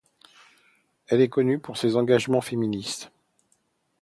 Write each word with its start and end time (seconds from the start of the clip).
Elle 1.09 1.21
est 1.21 1.29
connue 1.29 1.59
pour 1.59 1.77
ses 1.77 1.95
engagements 1.95 2.41
féministes. 2.41 3.11